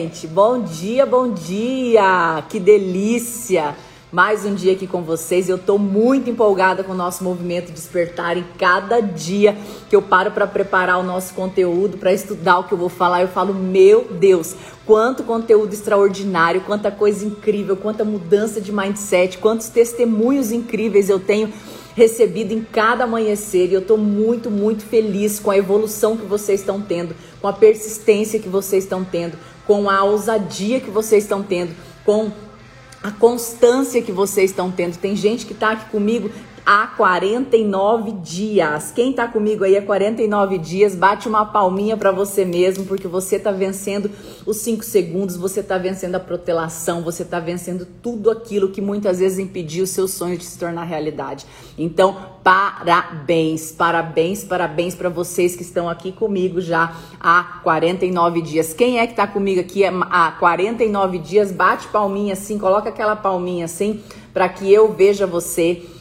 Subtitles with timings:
[0.00, 2.44] Gente, bom dia, bom dia!
[2.48, 3.74] Que delícia!
[4.12, 5.48] Mais um dia aqui com vocês.
[5.48, 9.56] Eu tô muito empolgada com o nosso movimento Despertar em cada dia
[9.90, 13.22] que eu paro para preparar o nosso conteúdo, para estudar o que eu vou falar.
[13.22, 14.54] Eu falo, meu Deus,
[14.86, 21.52] quanto conteúdo extraordinário, quanta coisa incrível, quanta mudança de mindset, quantos testemunhos incríveis eu tenho
[21.96, 26.60] recebido em cada amanhecer e eu estou muito, muito feliz com a evolução que vocês
[26.60, 29.36] estão tendo, com a persistência que vocês estão tendo,
[29.68, 32.32] com a ousadia que vocês estão tendo, com
[33.02, 34.96] a constância que vocês estão tendo.
[34.96, 36.30] Tem gente que está aqui comigo
[36.70, 38.92] há 49 dias.
[38.94, 43.36] Quem está comigo aí há 49 dias, bate uma palminha para você mesmo, porque você
[43.36, 44.10] está vencendo
[44.44, 49.18] os 5 segundos, você está vencendo a protelação, você está vencendo tudo aquilo que muitas
[49.18, 51.46] vezes impediu os seus sonhos de se tornar realidade.
[51.78, 58.74] Então, parabéns, parabéns, parabéns para vocês que estão aqui comigo já há 49 dias.
[58.74, 61.50] Quem é que está comigo aqui há 49 dias?
[61.50, 64.02] Bate palminha assim, coloca aquela palminha assim,
[64.34, 65.96] para que eu veja você.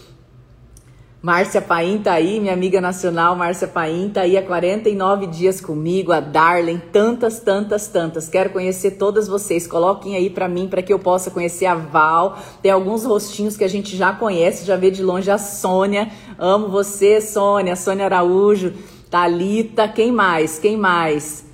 [1.20, 6.12] Márcia Paim tá aí, minha amiga nacional, Márcia Paim tá aí há 49 dias comigo,
[6.12, 8.30] a Darlen, tantas, tantas, tantas.
[8.30, 9.66] Quero conhecer todas vocês.
[9.66, 12.38] Coloquem aí para mim para que eu possa conhecer a Val.
[12.62, 16.12] Tem alguns rostinhos que a gente já conhece, já vê de longe a Sônia.
[16.38, 18.74] Amo você, Sônia, Sônia Araújo,
[19.09, 20.59] Talita, quem mais?
[20.59, 21.46] Quem mais?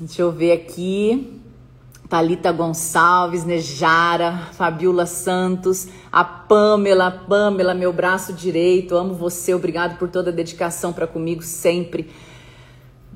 [0.00, 1.35] Deixa eu ver aqui.
[2.08, 10.08] Talita Gonçalves, Nejara, Fabiola Santos, a Pamela, Pamela, meu braço direito, amo você, obrigado por
[10.08, 12.08] toda a dedicação para comigo sempre.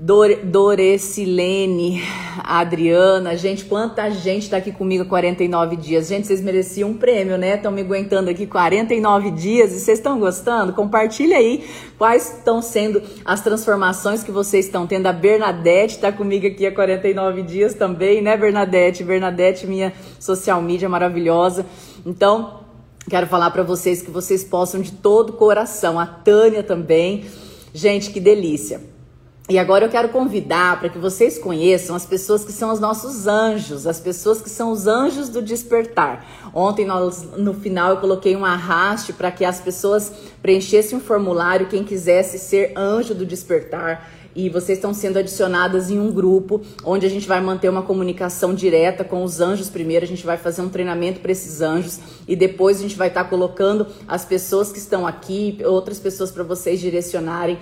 [0.02, 2.02] Dore, Dorecilene,
[2.42, 6.08] Adriana, gente, quanta gente tá aqui comigo há 49 dias.
[6.08, 7.56] Gente, vocês mereciam um prêmio, né?
[7.56, 10.72] Estão me aguentando aqui 49 dias e vocês estão gostando?
[10.72, 15.06] Compartilha aí quais estão sendo as transformações que vocês estão tendo.
[15.06, 19.04] A Bernadette tá comigo aqui há 49 dias também, né, Bernadette?
[19.04, 21.66] Bernadette, minha social media maravilhosa.
[22.06, 22.60] Então,
[23.06, 26.00] quero falar para vocês que vocês possam de todo coração.
[26.00, 27.26] A Tânia também.
[27.74, 28.89] Gente, que delícia.
[29.48, 33.26] E agora eu quero convidar para que vocês conheçam as pessoas que são os nossos
[33.26, 36.24] anjos, as pessoas que são os anjos do despertar.
[36.54, 41.66] Ontem nós, no final eu coloquei um arraste para que as pessoas preenchessem um formulário
[41.66, 44.08] quem quisesse ser anjo do despertar.
[44.34, 48.54] E vocês estão sendo adicionadas em um grupo onde a gente vai manter uma comunicação
[48.54, 51.98] direta com os anjos primeiro, a gente vai fazer um treinamento para esses anjos.
[52.28, 56.30] E depois a gente vai estar tá colocando as pessoas que estão aqui, outras pessoas
[56.30, 57.58] para vocês direcionarem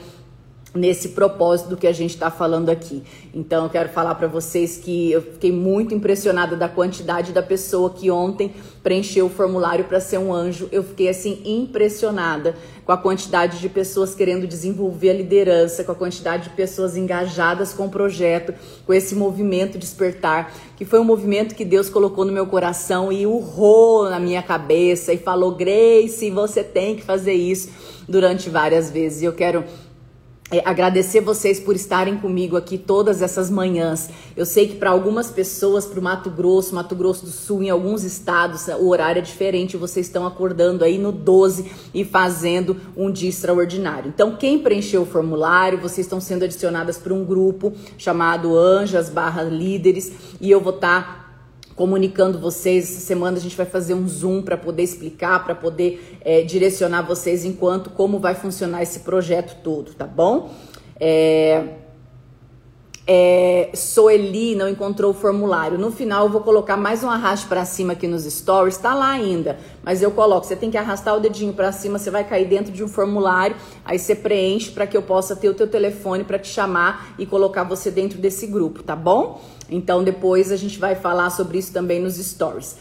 [0.74, 3.02] nesse propósito do que a gente está falando aqui.
[3.34, 7.90] Então, eu quero falar para vocês que eu fiquei muito impressionada da quantidade da pessoa
[7.90, 8.52] que ontem
[8.82, 10.68] preencheu o formulário para ser um anjo.
[10.70, 15.94] Eu fiquei assim impressionada com a quantidade de pessoas querendo desenvolver a liderança, com a
[15.94, 18.54] quantidade de pessoas engajadas com o projeto,
[18.86, 23.26] com esse movimento despertar, que foi um movimento que Deus colocou no meu coração e
[23.26, 27.68] urrou na minha cabeça e falou: "Grace, você tem que fazer isso"
[28.08, 29.20] durante várias vezes.
[29.20, 29.64] E eu quero
[30.50, 34.08] é, agradecer vocês por estarem comigo aqui todas essas manhãs.
[34.34, 37.68] Eu sei que para algumas pessoas, para o Mato Grosso, Mato Grosso do Sul, em
[37.68, 39.76] alguns estados, o horário é diferente.
[39.76, 44.08] Vocês estão acordando aí no 12 e fazendo um dia extraordinário.
[44.08, 49.42] Então, quem preencheu o formulário, vocês estão sendo adicionadas para um grupo chamado Anjas barra
[49.42, 51.27] Líderes e eu vou estar tá
[51.78, 52.90] comunicando vocês.
[52.90, 57.02] Essa semana a gente vai fazer um zoom para poder explicar, para poder é, direcionar
[57.02, 60.50] vocês enquanto como vai funcionar esse projeto todo, tá bom?
[61.00, 61.62] É,
[63.10, 65.78] é, Soeli não encontrou o formulário.
[65.78, 69.08] No final eu vou colocar mais um arraste para cima aqui nos stories, tá lá
[69.08, 70.46] ainda, mas eu coloco.
[70.46, 73.56] Você tem que arrastar o dedinho para cima, você vai cair dentro de um formulário,
[73.82, 77.24] aí você preenche para que eu possa ter o teu telefone para te chamar e
[77.24, 79.40] colocar você dentro desse grupo, tá bom?
[79.70, 82.76] Então depois a gente vai falar sobre isso também nos stories.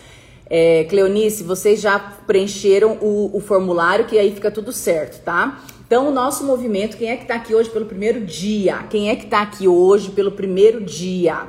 [0.50, 5.62] É, Cleonice, vocês já preencheram o, o formulário, que aí fica tudo certo, tá?
[5.88, 8.84] Então, o nosso movimento, quem é que está aqui hoje pelo primeiro dia?
[8.90, 11.48] Quem é que está aqui hoje pelo primeiro dia?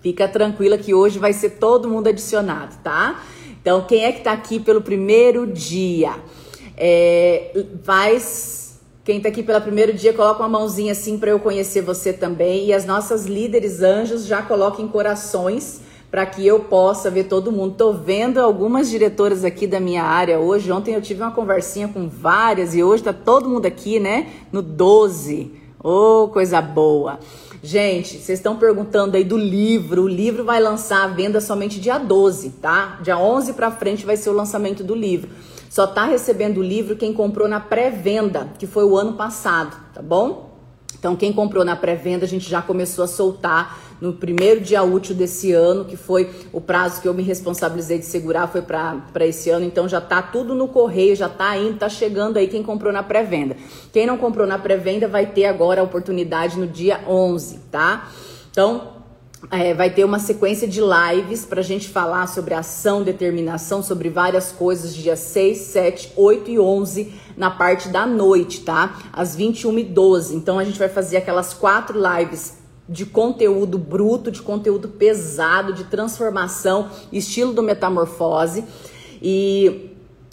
[0.00, 3.24] Fica tranquila que hoje vai ser todo mundo adicionado, tá?
[3.60, 6.14] Então, quem é que está aqui pelo primeiro dia?
[6.76, 8.78] É, faz.
[9.02, 12.66] Quem está aqui pelo primeiro dia, coloca uma mãozinha assim para eu conhecer você também.
[12.66, 15.80] E as nossas líderes anjos já coloquem corações
[16.14, 17.74] para que eu possa ver todo mundo.
[17.76, 20.70] Tô vendo algumas diretoras aqui da minha área hoje.
[20.70, 24.28] Ontem eu tive uma conversinha com várias e hoje tá todo mundo aqui, né?
[24.52, 25.50] No 12.
[25.82, 27.18] Ô, oh, coisa boa.
[27.60, 30.04] Gente, vocês estão perguntando aí do livro.
[30.04, 33.00] O livro vai lançar a venda somente dia 12, tá?
[33.02, 35.28] Dia 11 para frente vai ser o lançamento do livro.
[35.68, 40.00] Só tá recebendo o livro quem comprou na pré-venda, que foi o ano passado, tá
[40.00, 40.54] bom?
[40.96, 45.14] Então, quem comprou na pré-venda, a gente já começou a soltar No primeiro dia útil
[45.14, 49.50] desse ano, que foi o prazo que eu me responsabilizei de segurar, foi para esse
[49.50, 52.92] ano, então já tá tudo no correio, já tá indo, tá chegando aí quem comprou
[52.92, 53.56] na pré-venda.
[53.92, 58.08] Quem não comprou na pré-venda vai ter agora a oportunidade no dia 11, tá?
[58.50, 58.94] Então,
[59.50, 64.08] é, vai ter uma sequência de lives para a gente falar sobre ação, determinação, sobre
[64.08, 68.98] várias coisas, dia 6, 7, 8 e 11, na parte da noite, tá?
[69.12, 70.34] Às 21 e 12.
[70.34, 75.84] Então a gente vai fazer aquelas quatro lives de conteúdo bruto, de conteúdo pesado, de
[75.84, 78.64] transformação, estilo do metamorfose.
[79.22, 79.90] E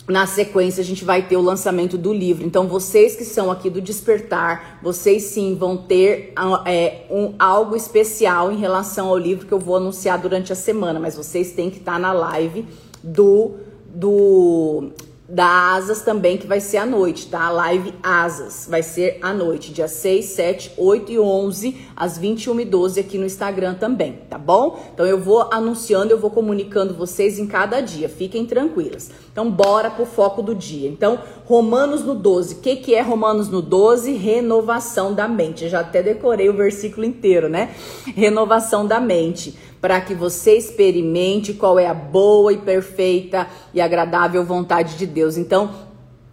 [0.07, 2.45] na sequência a gente vai ter o lançamento do livro.
[2.45, 6.33] Então, vocês que são aqui do Despertar, vocês sim vão ter
[6.65, 10.99] é, um, algo especial em relação ao livro que eu vou anunciar durante a semana,
[10.99, 12.65] mas vocês têm que estar na live
[13.03, 13.51] do,
[13.93, 14.91] do
[15.31, 17.45] da Asas também, que vai ser à noite, tá?
[17.45, 22.59] A live Asas vai ser à noite, dia 6, 7, 8 e 11, às 21
[22.59, 24.77] e 12 aqui no Instagram também, tá bom?
[24.93, 29.09] Então eu vou anunciando, eu vou comunicando vocês em cada dia, fiquem tranquilas.
[29.31, 30.89] Então bora pro foco do dia.
[30.89, 34.11] Então, Romanos no 12, o que, que é Romanos no 12?
[34.11, 35.63] Renovação da mente.
[35.63, 37.73] Eu já até decorei o versículo inteiro, né?
[38.15, 44.45] Renovação da mente para que você experimente qual é a boa e perfeita e agradável
[44.45, 45.37] vontade de Deus.
[45.37, 45.71] Então,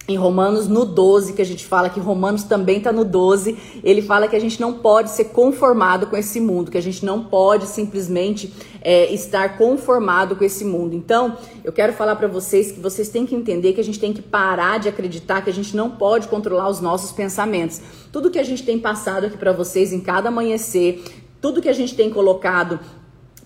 [0.08, 4.00] em Romanos no 12, que a gente fala que Romanos também está no 12, ele
[4.00, 7.24] fala que a gente não pode ser conformado com esse mundo, que a gente não
[7.24, 10.94] pode simplesmente é, estar conformado com esse mundo.
[10.94, 14.14] Então, eu quero falar para vocês que vocês têm que entender que a gente tem
[14.14, 17.78] que parar de acreditar que a gente não pode controlar os nossos pensamentos.
[18.10, 21.04] Tudo que a gente tem passado aqui para vocês em cada amanhecer,
[21.38, 22.80] tudo que a gente tem colocado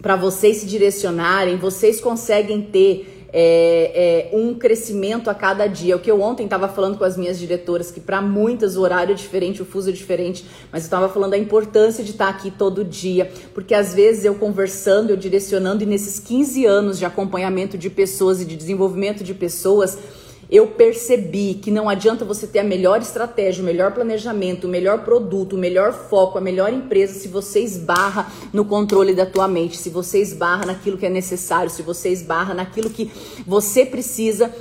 [0.02, 5.96] para vocês se direcionarem, vocês conseguem ter é, é, um crescimento a cada dia.
[5.96, 9.12] O que eu ontem estava falando com as minhas diretoras, que para muitas o horário
[9.12, 12.30] é diferente, o fuso é diferente, mas eu estava falando da importância de estar tá
[12.30, 17.06] aqui todo dia, porque às vezes eu conversando, eu direcionando, e nesses 15 anos de
[17.06, 19.96] acompanhamento de pessoas e de desenvolvimento de pessoas,
[20.52, 25.02] eu percebi que não adianta você ter a melhor estratégia, o melhor planejamento, o melhor
[25.02, 29.78] produto, o melhor foco, a melhor empresa se você esbarra no controle da tua mente,
[29.78, 33.10] se você esbarra naquilo que é necessário, se você esbarra naquilo que
[33.46, 34.54] você precisa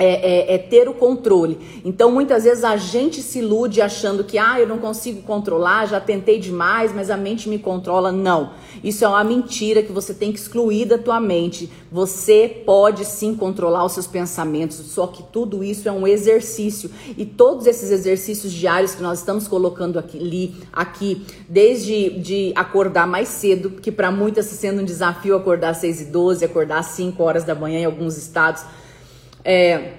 [0.00, 1.58] é, é, é, ter o controle.
[1.84, 6.00] Então, muitas vezes a gente se ilude achando que, ah, eu não consigo controlar, já
[6.00, 8.10] tentei demais, mas a mente me controla.
[8.10, 8.52] Não.
[8.82, 11.70] Isso é uma mentira que você tem que excluir da tua mente.
[11.92, 16.90] Você pode sim controlar os seus pensamentos, só que tudo isso é um exercício.
[17.14, 23.28] E todos esses exercícios diários que nós estamos colocando aqui, aqui desde de acordar mais
[23.28, 26.86] cedo, que para muitas está sendo um desafio acordar às 6 e 12, acordar às
[26.86, 28.64] 5 horas da manhã em alguns estados
[29.44, 29.94] é,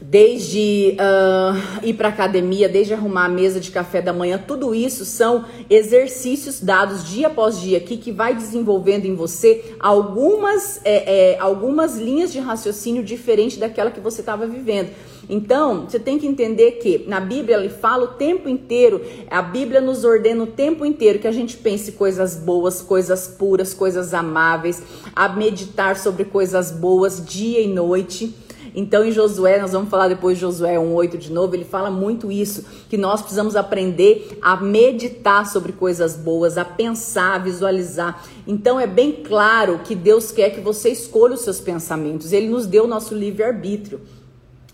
[0.00, 5.04] desde uh, ir para academia, desde arrumar a mesa de café da manhã, tudo isso
[5.04, 11.38] são exercícios dados dia após dia aqui que vai desenvolvendo em você algumas, é, é,
[11.40, 14.90] algumas linhas de raciocínio diferente daquela que você estava vivendo.
[15.28, 19.80] Então, você tem que entender que na Bíblia ele fala o tempo inteiro, a Bíblia
[19.80, 24.82] nos ordena o tempo inteiro que a gente pense coisas boas, coisas puras, coisas amáveis,
[25.14, 28.34] a meditar sobre coisas boas dia e noite.
[28.74, 32.30] Então, em Josué, nós vamos falar depois de Josué 1,8 de novo, ele fala muito
[32.30, 38.24] isso, que nós precisamos aprender a meditar sobre coisas boas, a pensar, a visualizar.
[38.46, 42.32] Então, é bem claro que Deus quer que você escolha os seus pensamentos.
[42.32, 44.00] Ele nos deu o nosso livre-arbítrio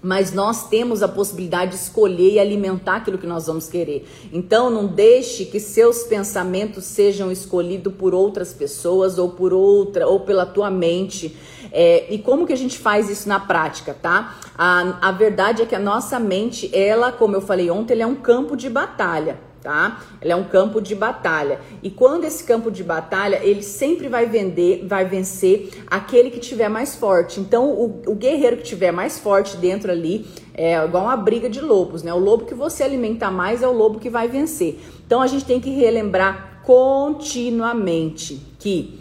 [0.04, 4.06] mas nós temos a possibilidade de escolher e alimentar aquilo que nós vamos querer.
[4.30, 10.20] Então, não deixe que seus pensamentos sejam escolhidos por outras pessoas ou por outra ou
[10.20, 11.34] pela tua mente.
[11.72, 14.36] É, e como que a gente faz isso na prática, tá?
[14.58, 18.14] A, a verdade é que a nossa mente, ela, como eu falei ontem, é um
[18.14, 20.02] campo de batalha tá?
[20.20, 21.58] Ela é um campo de batalha.
[21.82, 26.68] E quando esse campo de batalha, ele sempre vai vender, vai vencer aquele que tiver
[26.68, 27.40] mais forte.
[27.40, 31.62] Então, o, o guerreiro que tiver mais forte dentro ali é igual uma briga de
[31.62, 32.12] lobos, né?
[32.12, 34.78] O lobo que você alimentar mais é o lobo que vai vencer.
[35.06, 39.00] Então, a gente tem que relembrar continuamente que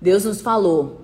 [0.00, 1.03] Deus nos falou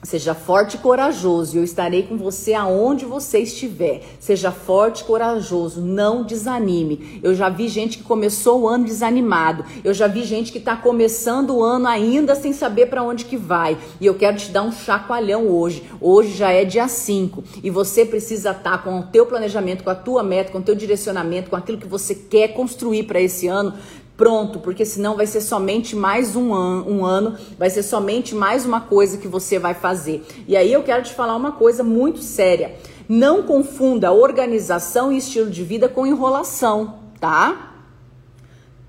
[0.00, 4.02] Seja forte e corajoso, eu estarei com você aonde você estiver.
[4.20, 7.18] Seja forte e corajoso, não desanime.
[7.20, 9.64] Eu já vi gente que começou o ano desanimado.
[9.82, 13.36] Eu já vi gente que está começando o ano ainda sem saber para onde que
[13.36, 13.76] vai.
[14.00, 15.82] E eu quero te dar um chacoalhão hoje.
[16.00, 19.90] Hoje já é dia 5 e você precisa estar tá com o teu planejamento, com
[19.90, 23.48] a tua meta, com o teu direcionamento, com aquilo que você quer construir para esse
[23.48, 23.74] ano
[24.18, 28.66] pronto, porque senão vai ser somente mais um, an um ano, vai ser somente mais
[28.66, 30.26] uma coisa que você vai fazer.
[30.48, 32.74] E aí eu quero te falar uma coisa muito séria.
[33.08, 37.76] Não confunda organização e estilo de vida com enrolação, tá?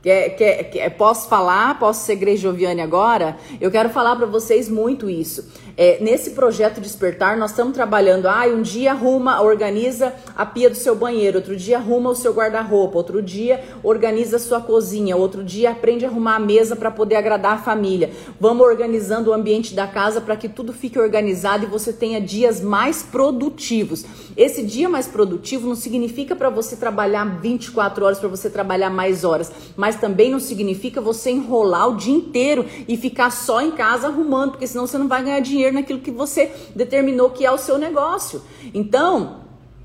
[0.01, 1.77] Quer, quer, quer, posso falar?
[1.77, 3.37] Posso ser Grace Joviane agora?
[3.61, 5.47] Eu quero falar para vocês muito isso.
[5.81, 8.27] É, nesse projeto Despertar, nós estamos trabalhando.
[8.27, 12.33] Ah, um dia arruma, organiza a pia do seu banheiro, outro dia arruma o seu
[12.33, 16.91] guarda-roupa, outro dia organiza a sua cozinha, outro dia aprende a arrumar a mesa para
[16.91, 18.11] poder agradar a família.
[18.37, 22.59] Vamos organizando o ambiente da casa para que tudo fique organizado e você tenha dias
[22.59, 24.03] mais produtivos.
[24.35, 29.23] Esse dia mais produtivo não significa para você trabalhar 24 horas, para você trabalhar mais
[29.23, 34.07] horas, mas também não significa você enrolar o dia inteiro e ficar só em casa
[34.07, 37.57] arrumando, porque senão você não vai ganhar dinheiro naquilo que você determinou que é o
[37.57, 38.41] seu negócio.
[38.73, 39.41] Então,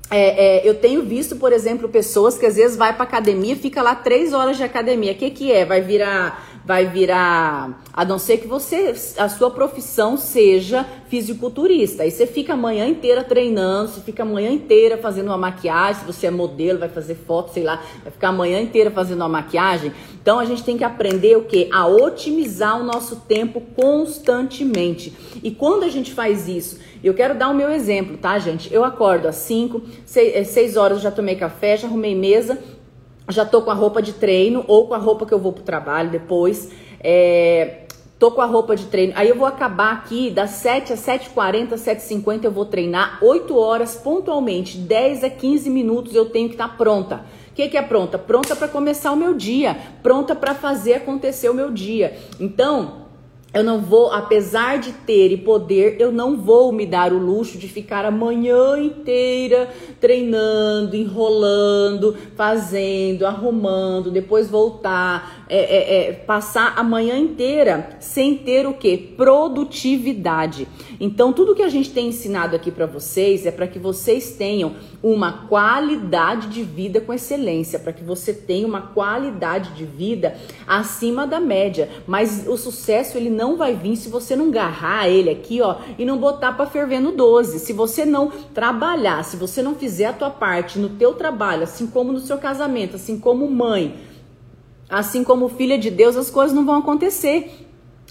[0.09, 3.81] é, é, eu tenho visto, por exemplo, pessoas que às vezes vai para academia, fica
[3.81, 5.13] lá três horas de academia.
[5.13, 5.65] O que, que é?
[5.65, 12.03] Vai virar vai virar, a não ser que você, a sua profissão seja fisiculturista.
[12.03, 16.01] Aí você fica a manhã inteira treinando, você fica a manhã inteira fazendo uma maquiagem,
[16.01, 19.17] se você é modelo, vai fazer foto, sei lá, vai ficar a manhã inteira fazendo
[19.17, 19.91] uma maquiagem.
[20.19, 21.69] Então a gente tem que aprender o que?
[21.71, 25.13] A otimizar o nosso tempo constantemente.
[25.43, 28.73] E quando a gente faz isso, eu quero dar o meu exemplo, tá, gente?
[28.73, 32.57] Eu acordo às 5, 6 horas já tomei café, já arrumei mesa,
[33.29, 35.63] já tô com a roupa de treino ou com a roupa que eu vou pro
[35.63, 36.71] trabalho depois.
[36.99, 37.85] É,
[38.19, 39.13] tô com a roupa de treino.
[39.15, 43.95] Aí eu vou acabar aqui das 7 às 7h40, 7h50 eu vou treinar 8 horas
[43.95, 47.25] pontualmente, 10 a 15 minutos eu tenho que estar tá pronta.
[47.51, 48.17] O que, que é pronta?
[48.17, 52.17] Pronta para começar o meu dia, pronta para fazer acontecer o meu dia.
[52.39, 53.04] Então,
[53.55, 57.57] eu não vou, apesar de ter e poder, eu não vou me dar o luxo
[57.57, 66.73] de ficar a manhã inteira treinando, enrolando, fazendo, arrumando, depois voltar, é, é, é, passar
[66.75, 68.97] a manhã inteira sem ter o que?
[68.97, 70.67] Produtividade.
[70.99, 74.75] Então, tudo que a gente tem ensinado aqui para vocês é para que vocês tenham
[75.03, 80.35] uma qualidade de vida com excelência, para que você tenha uma qualidade de vida
[80.65, 81.89] acima da média.
[82.07, 86.05] Mas o sucesso ele não vai vir se você não garrar ele aqui, ó, e
[86.05, 87.59] não botar para ferver no 12.
[87.59, 91.85] Se você não trabalhar, se você não fizer a tua parte no teu trabalho, assim
[91.85, 93.95] como no seu casamento, assim como mãe,
[94.89, 97.65] assim como filha de Deus, as coisas não vão acontecer.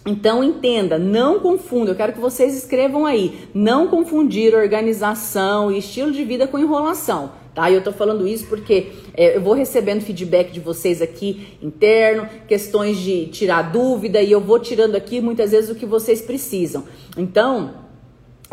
[0.06, 6.12] Então entenda, não confunda, eu quero que vocês escrevam aí, não confundir organização e estilo
[6.12, 7.70] de vida com enrolação, tá?
[7.70, 12.28] E eu tô falando isso porque é, eu vou recebendo feedback de vocês aqui interno,
[12.46, 16.84] questões de tirar dúvida e eu vou tirando aqui muitas vezes o que vocês precisam.
[17.16, 17.83] Então,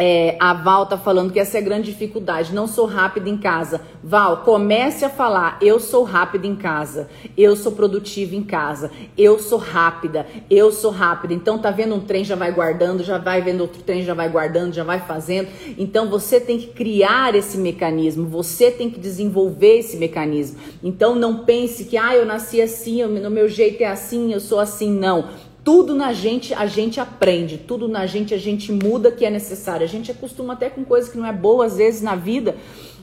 [0.03, 2.55] é, a Val tá falando que essa é a grande dificuldade.
[2.55, 3.81] Não sou rápida em casa.
[4.03, 5.59] Val, comece a falar.
[5.61, 7.07] Eu sou rápida em casa.
[7.37, 8.89] Eu sou produtiva em casa.
[9.15, 10.25] Eu sou rápida.
[10.49, 11.35] Eu sou rápida.
[11.35, 14.27] Então tá vendo um trem já vai guardando, já vai vendo outro trem já vai
[14.27, 15.49] guardando, já vai fazendo.
[15.77, 18.27] Então você tem que criar esse mecanismo.
[18.27, 20.57] Você tem que desenvolver esse mecanismo.
[20.83, 24.59] Então não pense que ah eu nasci assim, no meu jeito é assim, eu sou
[24.59, 24.91] assim.
[24.91, 25.29] Não.
[25.63, 29.83] Tudo na gente a gente aprende, tudo na gente a gente muda que é necessário.
[29.83, 32.55] A gente acostuma até com coisas que não é boa às vezes na vida.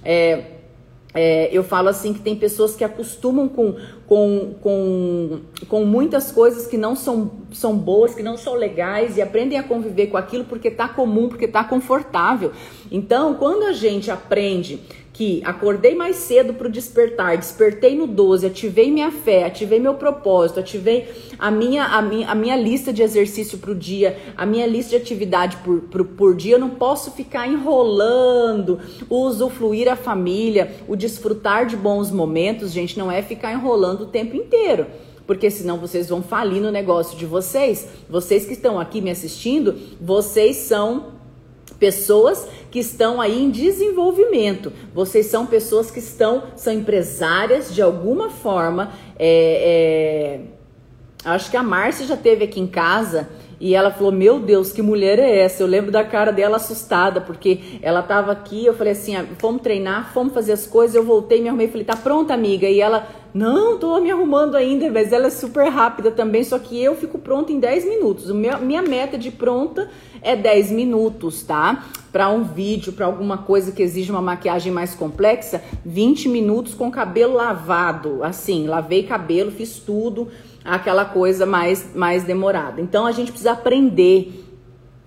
[0.05, 0.59] É,
[1.15, 6.67] é, eu falo assim que tem pessoas que acostumam com, com, com, com muitas coisas
[6.67, 10.45] que não são, são boas, que não são legais e aprendem a conviver com aquilo
[10.45, 12.53] porque tá comum, porque tá confortável.
[12.91, 14.81] Então, quando a gente aprende
[15.19, 19.95] que acordei mais cedo para o despertar, despertei no 12, ativei minha fé, ativei meu
[19.95, 24.47] propósito, ativei a minha, a minha, a minha lista de exercício para o dia, a
[24.47, 28.79] minha lista de atividade por, por, por dia, eu não posso ficar enrolando,
[29.11, 34.07] o usufruir a família, o desfrutar de bons momentos, gente, não é ficar enrolando o
[34.07, 34.87] tempo inteiro
[35.27, 37.87] porque senão vocês vão falir no negócio de vocês.
[38.09, 41.19] Vocês que estão aqui me assistindo, vocês são
[41.79, 44.73] pessoas que estão aí em desenvolvimento.
[44.95, 48.93] Vocês são pessoas que estão, são empresárias de alguma forma.
[49.19, 50.41] É,
[51.25, 53.29] é, acho que a Márcia já teve aqui em casa
[53.61, 55.63] e ela falou: Meu Deus, que mulher é essa?
[55.63, 58.65] Eu lembro da cara dela assustada, porque ela tava aqui.
[58.65, 60.95] Eu falei assim: ah, Vamos treinar, fomos fazer as coisas.
[60.95, 62.69] Eu voltei, me arrumei e falei: Tá pronta, amiga?
[62.69, 66.45] E ela: Não, tô me arrumando ainda, mas ela é super rápida também.
[66.45, 68.31] Só que eu fico pronta em 10 minutos.
[68.31, 69.91] Minha meta de pronta
[70.23, 71.85] é 10 minutos, tá?
[72.13, 76.91] Para um vídeo, para alguma coisa que exige uma maquiagem mais complexa, 20 minutos com
[76.91, 78.23] cabelo lavado.
[78.23, 80.29] Assim, lavei cabelo, fiz tudo
[80.65, 82.81] aquela coisa mais, mais demorada.
[82.81, 84.45] Então a gente precisa aprender,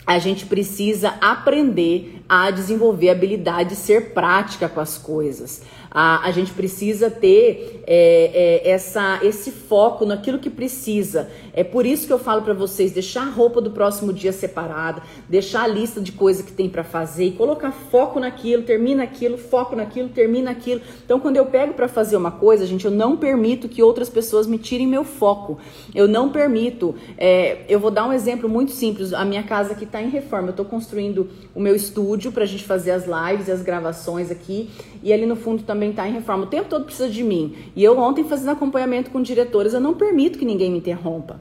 [0.06, 5.64] a gente precisa aprender a desenvolver a habilidade de ser prática com as coisas.
[5.94, 11.30] A, a gente precisa ter é, é, essa, esse foco naquilo que precisa.
[11.52, 15.04] É por isso que eu falo para vocês deixar a roupa do próximo dia separada,
[15.28, 19.38] deixar a lista de coisas que tem para fazer e colocar foco naquilo, termina aquilo,
[19.38, 20.80] foco naquilo, termina aquilo.
[21.04, 24.48] Então, quando eu pego para fazer uma coisa, gente, eu não permito que outras pessoas
[24.48, 25.58] me tirem meu foco.
[25.94, 26.96] Eu não permito.
[27.18, 29.12] É, eu vou dar um exemplo muito simples.
[29.12, 30.48] A minha casa aqui está em reforma.
[30.48, 34.30] Eu estou construindo o meu estúdio para a gente fazer as lives e as gravações
[34.30, 34.70] aqui.
[35.02, 36.44] E ali no fundo também está em reforma.
[36.44, 37.56] O tempo todo precisa de mim.
[37.74, 41.40] E eu ontem fazendo acompanhamento com diretores, eu não permito que ninguém me interrompa.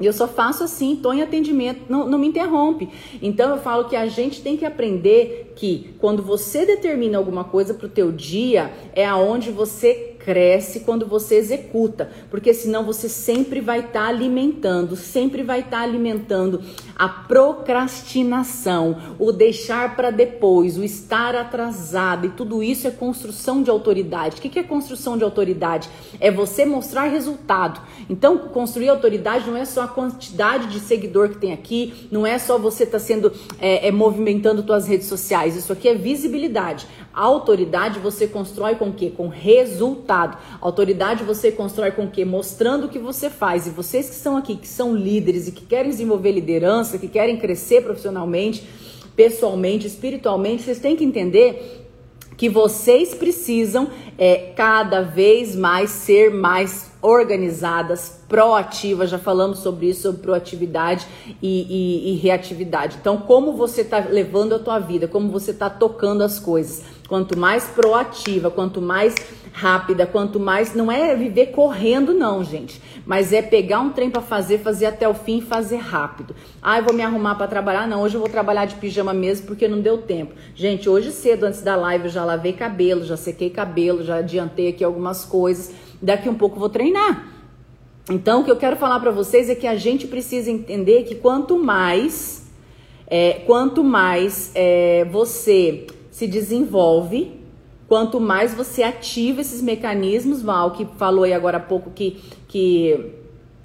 [0.00, 2.88] Eu só faço assim, estou em atendimento, não, não me interrompe.
[3.20, 7.74] Então eu falo que a gente tem que aprender que quando você determina alguma coisa
[7.74, 13.60] para o teu dia, é aonde você cresce quando você executa, porque senão você sempre
[13.60, 16.60] vai estar tá alimentando, sempre vai estar tá alimentando
[16.96, 23.70] a procrastinação, o deixar para depois, o estar atrasado e tudo isso é construção de
[23.70, 24.36] autoridade.
[24.36, 25.88] O que é construção de autoridade?
[26.18, 27.80] É você mostrar resultado.
[28.10, 32.38] Então, construir autoridade não é só a quantidade de seguidor que tem aqui, não é
[32.38, 35.56] só você estar tá sendo é, é, movimentando suas redes sociais.
[35.56, 36.86] Isso aqui é visibilidade.
[37.14, 39.12] A autoridade você constrói com o quê?
[39.16, 40.38] Com resultado resultado.
[40.60, 42.24] Autoridade você constrói com o quê?
[42.24, 43.66] Mostrando o que você faz.
[43.66, 47.36] E vocês que estão aqui, que são líderes e que querem desenvolver liderança, que querem
[47.36, 48.66] crescer profissionalmente,
[49.14, 51.84] pessoalmente, espiritualmente, vocês têm que entender
[52.36, 59.10] que vocês precisam é, cada vez mais ser mais organizadas, proativas.
[59.10, 61.04] Já falamos sobre isso, sobre proatividade
[61.42, 62.96] e, e, e reatividade.
[63.00, 66.84] Então, como você está levando a tua vida, como você está tocando as coisas.
[67.08, 69.14] Quanto mais proativa, quanto mais
[69.50, 74.20] rápida, quanto mais não é viver correndo não, gente, mas é pegar um trem para
[74.20, 76.36] fazer, fazer até o fim e fazer rápido.
[76.62, 77.88] Ah, eu vou me arrumar para trabalhar?
[77.88, 80.34] Não, hoje eu vou trabalhar de pijama mesmo porque não deu tempo.
[80.54, 84.68] Gente, hoje cedo antes da live eu já lavei cabelo, já sequei cabelo, já adiantei
[84.68, 85.72] aqui algumas coisas.
[86.00, 87.26] Daqui um pouco vou treinar.
[88.10, 91.14] Então, o que eu quero falar para vocês é que a gente precisa entender que
[91.14, 92.46] quanto mais,
[93.06, 95.86] é, quanto mais é, você
[96.18, 97.38] se desenvolve,
[97.88, 103.14] Quanto mais você ativa esses mecanismos, Val, que falou aí agora há pouco que, que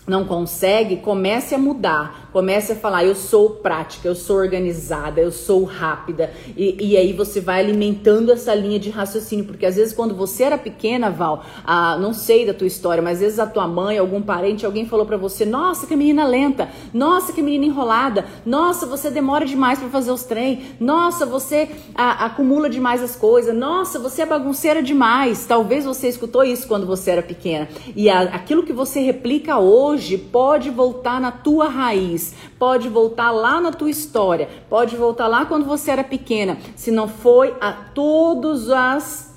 [0.08, 2.23] não consegue, comece a mudar.
[2.34, 6.34] Comece a falar, eu sou prática, eu sou organizada, eu sou rápida.
[6.58, 9.46] E, e aí você vai alimentando essa linha de raciocínio.
[9.46, 13.18] Porque às vezes quando você era pequena, Val, ah, não sei da tua história, mas
[13.18, 16.70] às vezes a tua mãe, algum parente, alguém falou para você, nossa, que menina lenta,
[16.92, 22.68] nossa, que menina enrolada, nossa, você demora demais para fazer os trem, nossa, você acumula
[22.68, 25.46] demais as coisas, nossa, você é bagunceira demais.
[25.46, 27.70] Talvez você escutou isso quando você era pequena.
[27.96, 32.23] E a, aquilo que você replica hoje pode voltar na tua raiz
[32.60, 37.08] pode voltar lá na tua história, pode voltar lá quando você era pequena, se não
[37.08, 39.34] foi a todos as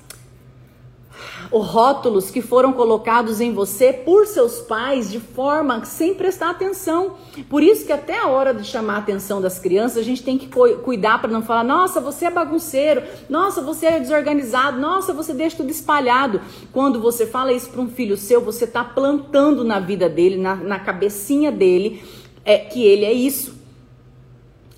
[1.51, 7.13] os rótulos que foram colocados em você por seus pais de forma sem prestar atenção.
[7.49, 10.37] Por isso que até a hora de chamar a atenção das crianças, a gente tem
[10.37, 10.47] que
[10.83, 13.03] cuidar para não falar: "Nossa, você é bagunceiro.
[13.29, 14.79] Nossa, você é desorganizado.
[14.79, 16.41] Nossa, você deixa tudo espalhado".
[16.71, 20.55] Quando você fala isso para um filho seu, você está plantando na vida dele, na,
[20.55, 22.01] na cabecinha dele,
[22.47, 23.55] é que ele é isso.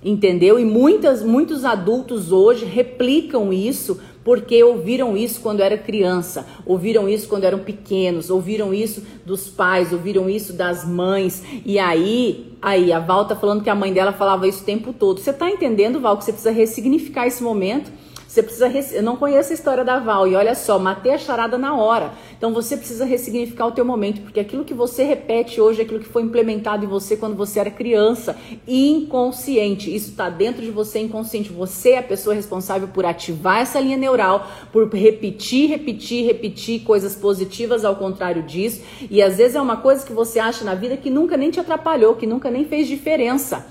[0.04, 0.60] Entendeu?
[0.60, 7.28] E muitas, muitos adultos hoje replicam isso porque ouviram isso quando era criança, ouviram isso
[7.28, 11.44] quando eram pequenos, ouviram isso dos pais, ouviram isso das mães.
[11.66, 14.94] E aí, aí a Val tá falando que a mãe dela falava isso o tempo
[14.94, 15.20] todo.
[15.20, 17.92] Você tá entendendo, Val, que você precisa ressignificar esse momento?
[18.30, 18.96] Você precisa.
[18.96, 22.14] Eu não conheço a história da Val e olha só, matei a charada na hora.
[22.38, 26.00] Então você precisa ressignificar o teu momento, porque aquilo que você repete hoje é aquilo
[26.00, 28.38] que foi implementado em você quando você era criança,
[28.68, 29.94] inconsciente.
[29.94, 31.52] Isso está dentro de você inconsciente.
[31.52, 37.16] Você é a pessoa responsável por ativar essa linha neural, por repetir, repetir, repetir coisas
[37.16, 38.84] positivas ao contrário disso.
[39.10, 41.60] E às vezes é uma coisa que você acha na vida que nunca nem te
[41.60, 43.66] atrapalhou, que nunca nem fez diferença.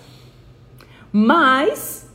[1.13, 2.08] Mas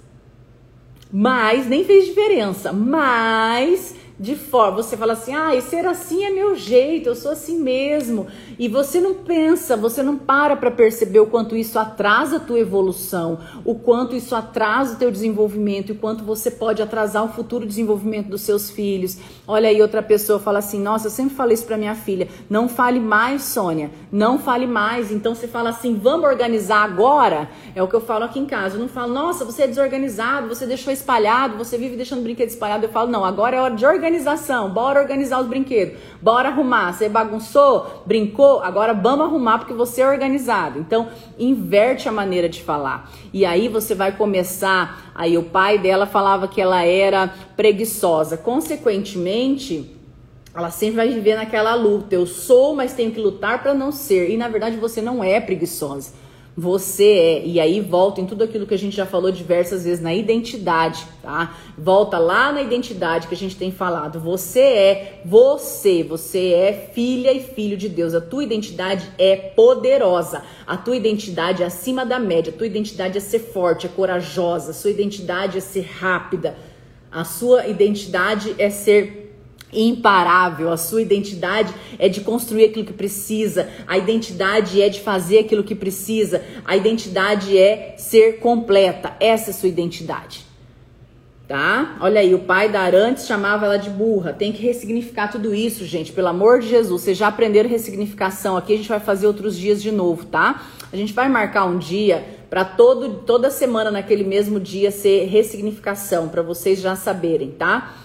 [1.14, 6.56] mas nem fez diferença, mas de forma, você fala assim, ah, ser assim é meu
[6.56, 8.28] jeito, eu sou assim mesmo.
[8.58, 12.60] E você não pensa, você não para para perceber o quanto isso atrasa a tua
[12.60, 17.30] evolução, o quanto isso atrasa o teu desenvolvimento, e o quanto você pode atrasar o
[17.30, 19.18] futuro desenvolvimento dos seus filhos.
[19.48, 22.70] Olha aí, outra pessoa fala assim, nossa, eu sempre falei isso para minha filha, não
[22.70, 25.12] fale mais, Sônia, não fale mais.
[25.12, 27.50] Então você fala assim, vamos organizar agora?
[27.76, 28.76] É o que eu falo aqui em casa.
[28.76, 32.86] Eu não falo, nossa, você é desorganizado, você deixou espalhado, você vive deixando brinquedo espalhado.
[32.86, 36.94] Eu falo, não, agora é hora de organização, bora organizar os brinquedos, bora arrumar.
[36.94, 40.80] Você bagunçou, brincou, agora vamos arrumar porque você é organizado.
[40.80, 43.12] Então, inverte a maneira de falar.
[43.32, 45.12] E aí você vai começar.
[45.16, 48.38] Aí o pai dela falava que ela era preguiçosa.
[48.38, 49.96] Consequentemente,
[50.56, 52.14] ela sempre vai viver naquela luta.
[52.14, 54.30] Eu sou, mas tenho que lutar para não ser.
[54.30, 56.23] E na verdade você não é preguiçosa.
[56.56, 60.00] Você é, e aí volta em tudo aquilo que a gente já falou diversas vezes
[60.00, 61.58] na identidade, tá?
[61.76, 64.20] Volta lá na identidade que a gente tem falado.
[64.20, 68.14] Você é você, você é filha e filho de Deus.
[68.14, 70.44] A tua identidade é poderosa.
[70.68, 72.54] A tua identidade é acima da média.
[72.54, 74.70] A tua identidade é ser forte, é corajosa.
[74.70, 76.56] A sua identidade é ser rápida.
[77.12, 79.23] A sua identidade é ser
[79.76, 80.72] imparável.
[80.72, 83.70] A sua identidade é de construir aquilo que precisa.
[83.88, 86.44] A identidade é de fazer aquilo que precisa.
[86.66, 89.16] A identidade é ser completa.
[89.20, 90.46] Essa é sua identidade.
[91.48, 91.98] Tá?
[92.00, 94.34] Olha aí, o pai da Arantes chamava ela de burra.
[94.34, 96.12] Tem que ressignificar tudo isso, gente.
[96.12, 97.02] Pelo amor de Jesus.
[97.02, 100.64] Vocês já aprenderam ressignificação aqui, a gente vai fazer outros dias de novo, tá?
[100.92, 106.30] A gente vai marcar um dia para todo toda semana naquele mesmo dia ser ressignificação,
[106.30, 108.03] para vocês já saberem, tá?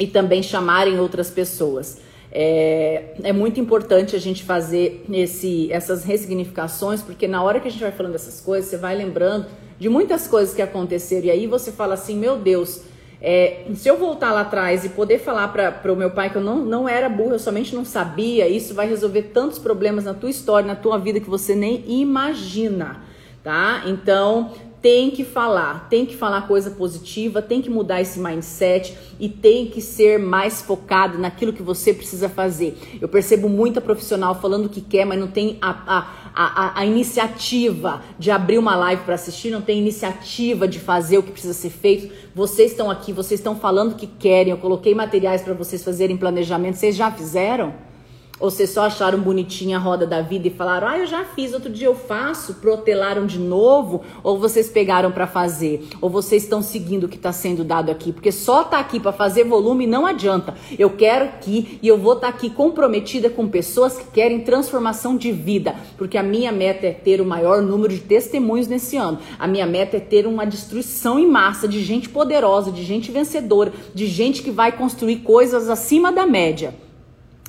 [0.00, 2.00] E também chamarem outras pessoas.
[2.32, 7.70] É, é, muito importante a gente fazer esse, essas ressignificações, porque na hora que a
[7.70, 9.46] gente vai falando dessas coisas, você vai lembrando
[9.78, 12.82] de muitas coisas que aconteceram, e aí você fala assim: meu Deus,
[13.20, 16.42] é, se eu voltar lá atrás e poder falar para o meu pai que eu
[16.42, 20.30] não, não era burro, eu somente não sabia, isso vai resolver tantos problemas na tua
[20.30, 23.02] história, na tua vida que você nem imagina,
[23.42, 23.82] tá?
[23.86, 29.28] Então, tem que falar, tem que falar coisa positiva, tem que mudar esse mindset e
[29.28, 32.78] tem que ser mais focado naquilo que você precisa fazer.
[33.00, 36.86] Eu percebo muita profissional falando o que quer, mas não tem a, a, a, a
[36.86, 41.54] iniciativa de abrir uma live para assistir, não tem iniciativa de fazer o que precisa
[41.54, 42.10] ser feito.
[42.34, 46.76] Vocês estão aqui, vocês estão falando que querem, eu coloquei materiais para vocês fazerem planejamento,
[46.76, 47.89] vocês já fizeram?
[48.40, 51.52] Ou vocês só acharam bonitinha a roda da vida e falaram, ah, eu já fiz,
[51.52, 54.02] outro dia eu faço, protelaram de novo?
[54.24, 55.86] Ou vocês pegaram para fazer?
[56.00, 58.12] Ou vocês estão seguindo o que está sendo dado aqui?
[58.14, 60.54] Porque só tá aqui para fazer volume não adianta.
[60.78, 65.18] Eu quero aqui e eu vou estar tá aqui comprometida com pessoas que querem transformação
[65.18, 65.74] de vida.
[65.98, 69.18] Porque a minha meta é ter o maior número de testemunhos nesse ano.
[69.38, 73.70] A minha meta é ter uma destruição em massa de gente poderosa, de gente vencedora,
[73.94, 76.74] de gente que vai construir coisas acima da média.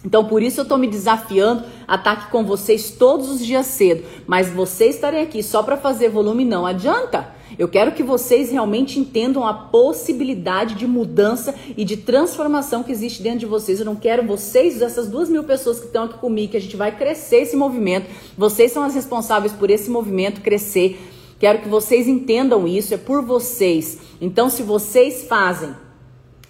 [0.04, 3.68] Então, por isso eu estou me desafiando a estar aqui com vocês todos os dias
[3.68, 4.04] cedo.
[4.26, 7.30] Mas vocês estarem aqui só para fazer volume não adianta.
[7.60, 13.22] Eu quero que vocês realmente entendam a possibilidade de mudança e de transformação que existe
[13.22, 13.80] dentro de vocês.
[13.80, 16.78] Eu não quero vocês, essas duas mil pessoas que estão aqui comigo, que a gente
[16.78, 18.08] vai crescer esse movimento.
[18.38, 21.00] Vocês são as responsáveis por esse movimento crescer.
[21.40, 24.00] Quero que vocês entendam isso, é por vocês.
[24.22, 25.76] Então, se vocês fazem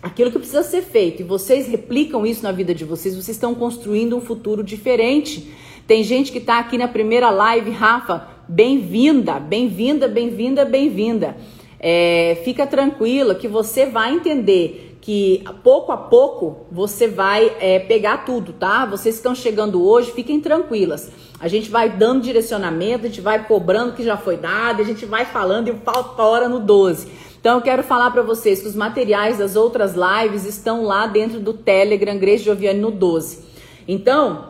[0.01, 3.53] aquilo que precisa ser feito e vocês replicam isso na vida de vocês, vocês estão
[3.53, 5.53] construindo um futuro diferente.
[5.85, 11.37] Tem gente que está aqui na primeira live, Rafa, bem-vinda, bem-vinda, bem-vinda, bem-vinda.
[11.79, 18.19] É, fica tranquila que você vai entender que pouco a pouco você vai é, pegar
[18.19, 18.85] tudo, tá?
[18.85, 21.11] Vocês estão chegando hoje, fiquem tranquilas.
[21.39, 24.85] A gente vai dando direcionamento, a gente vai cobrando o que já foi dado, a
[24.85, 27.30] gente vai falando e falta hora no 12.
[27.41, 31.39] Então eu quero falar para vocês que os materiais das outras lives estão lá dentro
[31.39, 33.39] do Telegram Grace Joviane no 12.
[33.87, 34.49] Então,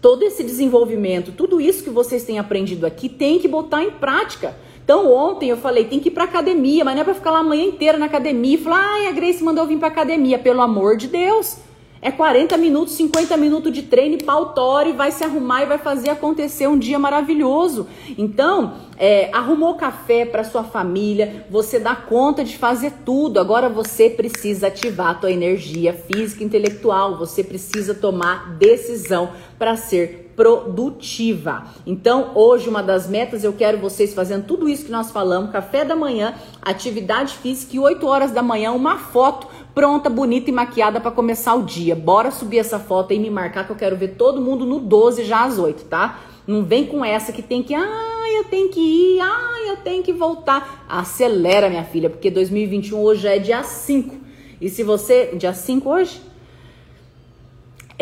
[0.00, 4.56] todo esse desenvolvimento, tudo isso que vocês têm aprendido aqui, tem que botar em prática.
[4.82, 7.40] Então ontem eu falei, tem que ir para academia, mas não é para ficar lá
[7.40, 10.62] a manhã inteira na academia e falar, ai, a Grace mandou vir para academia, pelo
[10.62, 11.58] amor de Deus.
[12.02, 14.54] É 40 minutos, 50 minutos de treino e pau
[14.86, 17.86] e vai se arrumar e vai fazer acontecer um dia maravilhoso.
[18.16, 23.38] Então, é, arrumou café para sua família, você dá conta de fazer tudo.
[23.38, 27.18] Agora você precisa ativar a tua energia física e intelectual.
[27.18, 31.66] Você precisa tomar decisão para ser produtiva.
[31.86, 35.84] Então, hoje uma das metas eu quero vocês fazendo tudo isso que nós falamos, café
[35.84, 41.00] da manhã, atividade física e 8 horas da manhã uma foto pronta, bonita e maquiada
[41.00, 41.94] para começar o dia.
[41.94, 45.24] Bora subir essa foto e me marcar que eu quero ver todo mundo no 12
[45.24, 46.20] já às 8, tá?
[46.46, 50.02] Não vem com essa que tem que, ah, eu tenho que ir, ah, eu tenho
[50.02, 50.84] que voltar.
[50.88, 54.16] Acelera, minha filha, porque 2021 hoje é dia 5.
[54.60, 56.29] E se você, dia 5 hoje?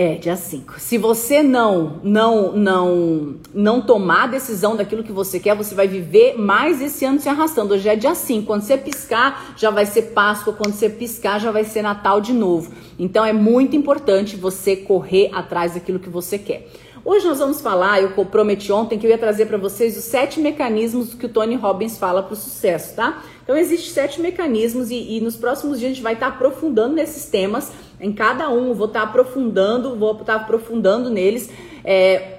[0.01, 0.79] É, dia 5.
[0.79, 5.89] Se você não, não, não, não tomar a decisão daquilo que você quer, você vai
[5.89, 7.75] viver mais esse ano se arrastando.
[7.75, 8.47] Hoje é dia 5.
[8.47, 10.53] Quando você piscar, já vai ser Páscoa.
[10.53, 12.73] Quando você piscar, já vai ser Natal de novo.
[12.97, 16.69] Então é muito importante você correr atrás daquilo que você quer.
[17.05, 20.39] Hoje nós vamos falar, eu prometi ontem que eu ia trazer para vocês os sete
[20.41, 23.23] mecanismos que o Tony Robbins fala para o sucesso, tá?
[23.43, 26.95] Então existem sete mecanismos e, e, nos próximos dias a gente vai estar tá aprofundando
[26.95, 27.73] nesses temas.
[28.01, 31.51] Em cada um, vou estar tá aprofundando, vou estar tá aprofundando neles.
[31.85, 32.39] É,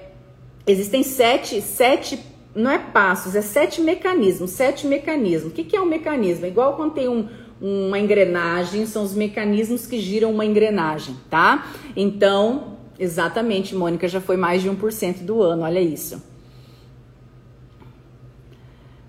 [0.66, 2.18] existem sete, sete
[2.54, 4.50] não é passos, é sete mecanismos.
[4.50, 5.52] Sete mecanismos.
[5.52, 6.46] O que, que é um mecanismo?
[6.46, 7.28] É igual quando tem um,
[7.60, 11.66] uma engrenagem, são os mecanismos que giram uma engrenagem, tá?
[11.94, 16.22] Então, exatamente, Mônica, já foi mais de 1% do ano, olha isso.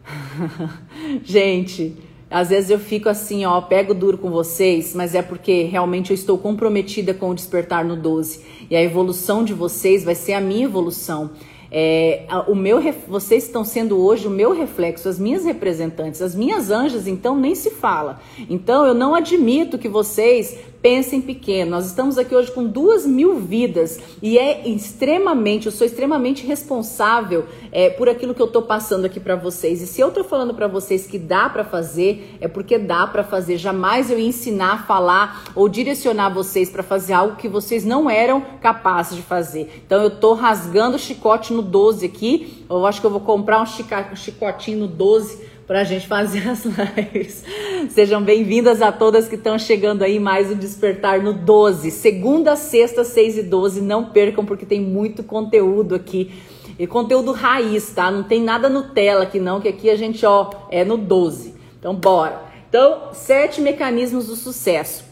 [1.24, 1.96] Gente,
[2.32, 6.16] às vezes eu fico assim, ó, pego duro com vocês, mas é porque realmente eu
[6.16, 8.40] estou comprometida com o despertar no 12.
[8.70, 11.32] E a evolução de vocês vai ser a minha evolução.
[11.74, 16.70] É, o meu, vocês estão sendo hoje o meu reflexo, as minhas representantes, as minhas
[16.70, 18.20] anjas, então nem se fala.
[18.50, 21.72] Então eu não admito que vocês pensem pequeno.
[21.72, 27.46] Nós estamos aqui hoje com duas mil vidas e é extremamente, eu sou extremamente responsável
[27.72, 29.82] é, por aquilo que eu estou passando aqui para vocês.
[29.82, 33.24] E se eu estou falando para vocês que dá para fazer, é porque dá para
[33.24, 33.58] fazer.
[33.58, 38.42] Jamais eu ia ensinar, falar ou direcionar vocês para fazer algo que vocês não eram
[38.62, 39.84] capazes de fazer.
[39.86, 42.66] Então eu estou rasgando o chicote no 12 aqui.
[42.70, 46.66] Eu acho que eu vou comprar um chicotinho no 12 para a gente fazer as
[46.68, 47.46] lives.
[47.92, 51.92] Sejam bem-vindas a todas que estão chegando aí mais o Despertar no 12.
[51.92, 53.80] Segunda, sexta, 6 e 12.
[53.80, 56.30] Não percam porque tem muito conteúdo aqui.
[56.78, 58.12] E conteúdo raiz, tá?
[58.12, 61.56] Não tem nada Nutella aqui não, que aqui a gente, ó, é no 12.
[61.80, 62.42] Então, bora.
[62.68, 65.11] Então, sete mecanismos do sucesso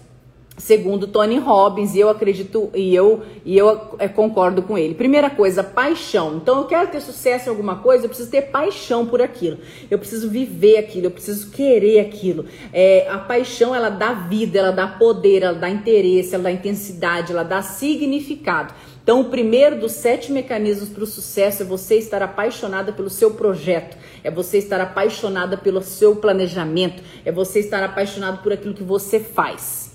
[0.59, 4.93] segundo Tony Robbins, e eu acredito e eu e eu é, concordo com ele.
[4.93, 6.35] Primeira coisa, paixão.
[6.35, 9.57] Então eu quero ter sucesso em alguma coisa, eu preciso ter paixão por aquilo.
[9.89, 12.45] Eu preciso viver aquilo, eu preciso querer aquilo.
[12.73, 17.31] É, a paixão ela dá vida, ela dá poder, ela dá interesse, ela dá intensidade,
[17.31, 18.73] ela dá significado.
[19.01, 23.31] Então, o primeiro dos sete mecanismos para o sucesso é você estar apaixonada pelo seu
[23.31, 28.83] projeto, é você estar apaixonada pelo seu planejamento, é você estar apaixonado por aquilo que
[28.83, 29.88] você faz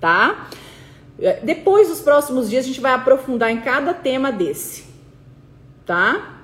[0.00, 0.48] tá?
[1.20, 4.84] É, depois, nos próximos dias, a gente vai aprofundar em cada tema desse,
[5.84, 6.36] tá?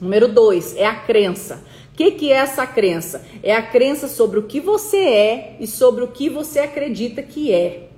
[0.00, 1.62] Número dois é a crença.
[1.92, 3.24] O que, que é essa crença?
[3.42, 7.52] É a crença sobre o que você é e sobre o que você acredita que
[7.52, 7.88] é.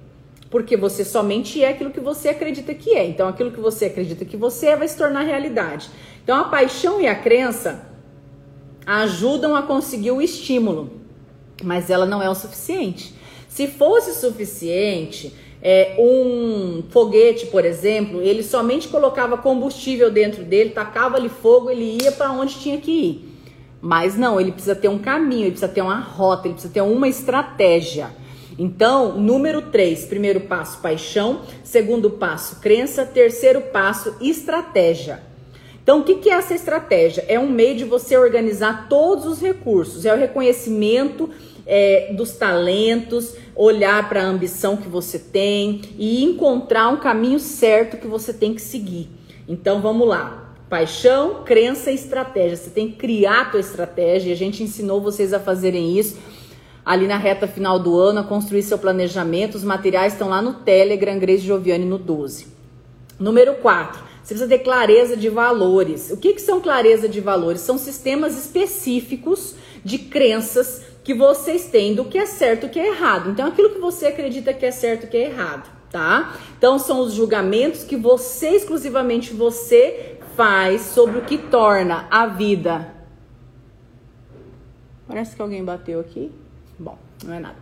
[0.51, 3.07] Porque você somente é aquilo que você acredita que é.
[3.07, 5.89] Então, aquilo que você acredita que você é vai se tornar realidade.
[6.23, 7.89] Então, a paixão e a crença
[8.87, 11.01] ajudam a conseguir o estímulo,
[11.65, 13.15] mas ela não é o suficiente.
[13.57, 21.17] Se fosse suficiente, é, um foguete, por exemplo, ele somente colocava combustível dentro dele, tacava
[21.17, 23.29] ali fogo, ele ia para onde tinha que ir.
[23.81, 26.83] Mas não, ele precisa ter um caminho, ele precisa ter uma rota, ele precisa ter
[26.83, 28.11] uma estratégia.
[28.59, 31.41] Então, número 3, primeiro passo, paixão.
[31.65, 33.07] Segundo passo, crença.
[33.07, 35.23] Terceiro passo, estratégia.
[35.83, 37.25] Então, o que, que é essa estratégia?
[37.27, 41.31] É um meio de você organizar todos os recursos, é o reconhecimento
[41.67, 47.97] é, dos talentos, olhar para a ambição que você tem e encontrar um caminho certo
[47.97, 49.09] que você tem que seguir.
[49.49, 50.55] Então vamos lá.
[50.69, 52.57] Paixão, crença e estratégia.
[52.57, 54.33] Você tem que criar a tua estratégia.
[54.33, 56.17] A gente ensinou vocês a fazerem isso
[56.85, 59.57] ali na reta final do ano, a construir seu planejamento.
[59.57, 62.47] Os materiais estão lá no Telegram, Grace Joviane no 12.
[63.19, 64.07] Número 4.
[64.23, 66.11] Você precisa ter clareza de valores.
[66.11, 67.61] O que, que são clareza de valores?
[67.61, 72.89] São sistemas específicos de crenças que vocês têm do que é certo e que é
[72.89, 73.31] errado.
[73.31, 76.37] Então, aquilo que você acredita que é certo e que é errado, tá?
[76.59, 82.93] Então, são os julgamentos que você, exclusivamente você, faz sobre o que torna a vida.
[85.07, 86.33] Parece que alguém bateu aqui.
[86.77, 87.57] Bom, não é nada.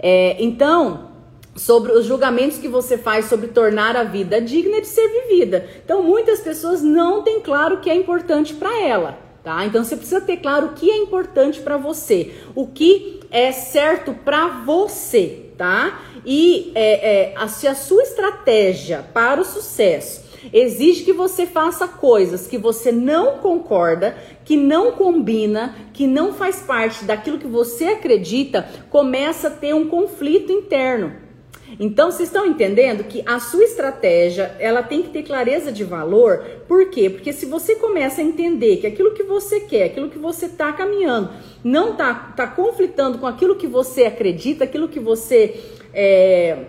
[0.00, 1.12] É, então,
[1.54, 5.64] sobre os julgamentos que você faz sobre tornar a vida digna de ser vivida.
[5.84, 9.64] Então, muitas pessoas não têm claro o que é importante para ela tá?
[9.66, 14.12] Então você precisa ter claro o que é importante para você, o que é certo
[14.12, 16.00] para você, tá?
[16.24, 21.86] E é, é, a, se a sua estratégia para o sucesso exige que você faça
[21.86, 27.84] coisas que você não concorda, que não combina, que não faz parte daquilo que você
[27.86, 31.29] acredita, começa a ter um conflito interno.
[31.78, 36.44] Então, vocês estão entendendo que a sua estratégia, ela tem que ter clareza de valor.
[36.66, 37.08] Por quê?
[37.08, 40.72] Porque se você começa a entender que aquilo que você quer, aquilo que você está
[40.72, 41.30] caminhando,
[41.62, 45.60] não está tá conflitando com aquilo que você acredita, aquilo que você
[45.94, 46.64] é,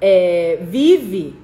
[0.00, 1.34] é, vive,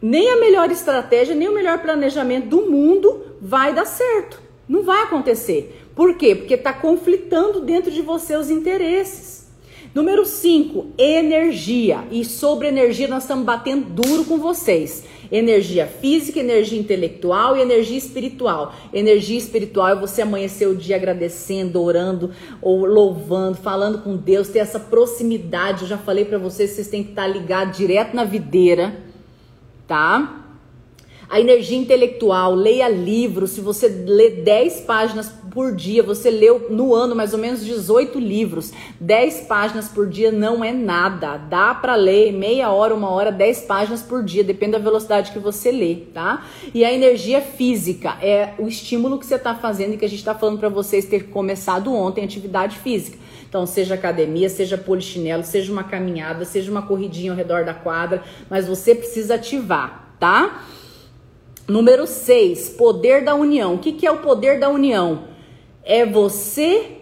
[0.00, 4.42] nem a melhor estratégia, nem o melhor planejamento do mundo vai dar certo.
[4.68, 5.80] Não vai acontecer.
[5.94, 6.34] Por quê?
[6.34, 9.41] Porque está conflitando dentro de você os interesses.
[9.94, 12.04] Número 5, energia.
[12.10, 15.04] E sobre energia nós estamos batendo duro com vocês.
[15.30, 18.74] Energia física, energia intelectual e energia espiritual.
[18.90, 22.30] Energia espiritual é você amanhecer o dia agradecendo, orando
[22.62, 25.82] ou louvando, falando com Deus, ter essa proximidade.
[25.82, 28.96] Eu já falei para vocês, vocês têm que estar ligados direto na videira,
[29.86, 30.41] tá?
[31.32, 33.52] A energia intelectual, leia livros.
[33.52, 38.20] Se você lê 10 páginas por dia, você leu no ano mais ou menos 18
[38.20, 38.70] livros.
[39.00, 41.38] 10 páginas por dia não é nada.
[41.38, 45.38] Dá para ler meia hora, uma hora, 10 páginas por dia, depende da velocidade que
[45.38, 46.44] você lê, tá?
[46.74, 50.18] E a energia física é o estímulo que você está fazendo e que a gente
[50.18, 53.16] está falando para vocês ter começado ontem, atividade física.
[53.48, 58.22] Então, seja academia, seja polichinelo, seja uma caminhada, seja uma corridinha ao redor da quadra,
[58.50, 60.62] mas você precisa ativar, tá?
[61.68, 63.74] Número 6, poder da união.
[63.74, 65.24] O que, que é o poder da união?
[65.84, 67.01] É você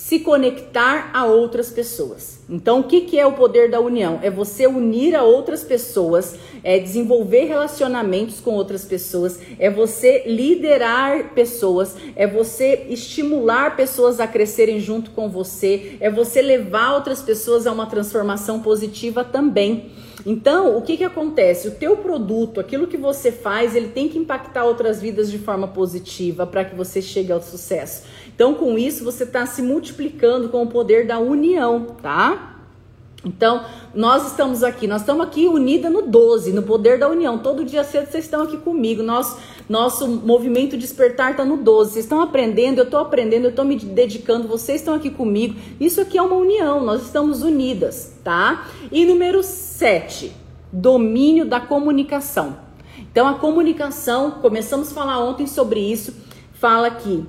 [0.00, 2.40] se conectar a outras pessoas.
[2.48, 4.18] Então, o que, que é o poder da união?
[4.22, 11.34] É você unir a outras pessoas, é desenvolver relacionamentos com outras pessoas, é você liderar
[11.34, 17.66] pessoas, é você estimular pessoas a crescerem junto com você, é você levar outras pessoas
[17.66, 19.92] a uma transformação positiva também.
[20.24, 21.68] Então, o que, que acontece?
[21.68, 25.68] O teu produto, aquilo que você faz, ele tem que impactar outras vidas de forma
[25.68, 28.02] positiva para que você chegue ao sucesso.
[28.40, 32.62] Então, com isso, você está se multiplicando com o poder da união, tá?
[33.22, 37.36] Então, nós estamos aqui, nós estamos aqui unida no 12, no poder da união.
[37.36, 39.02] Todo dia cedo vocês estão aqui comigo.
[39.02, 41.92] Nosso, nosso movimento despertar está no 12.
[41.92, 45.56] Vocês estão aprendendo, eu estou aprendendo, eu estou me dedicando, vocês estão aqui comigo.
[45.78, 48.68] Isso aqui é uma união, nós estamos unidas, tá?
[48.90, 50.32] E número 7,
[50.72, 52.56] domínio da comunicação.
[53.00, 56.14] Então, a comunicação, começamos a falar ontem sobre isso,
[56.54, 57.22] fala que